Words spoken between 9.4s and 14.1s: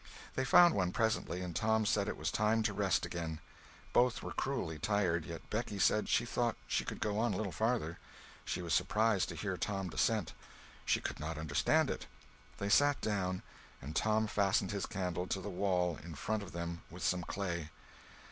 Tom dissent. She could not understand it. They sat down, and